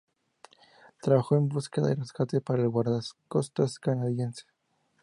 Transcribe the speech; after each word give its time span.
Trabajó 0.99 1.37
en 1.37 1.47
búsqueda 1.47 1.91
y 1.91 1.93
rescate 1.93 2.41
para 2.41 2.63
el 2.63 2.69
guardacostas 2.69 3.77
canadiense. 3.77 4.45